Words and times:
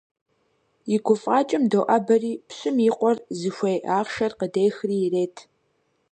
И 0.95 0.97
гуфӀакӀэм 1.05 1.63
доӀэбэри, 1.71 2.33
пщым 2.47 2.77
и 2.87 2.89
къуэр 2.97 3.17
зыхуей 3.39 3.79
ахъшэр 3.97 4.33
къыдехри 4.39 4.97
ирет. 5.05 5.35